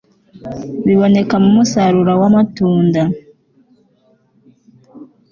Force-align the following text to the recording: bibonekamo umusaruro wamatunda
bibonekamo 0.85 1.45
umusaruro 1.51 2.11
wamatunda 2.21 3.01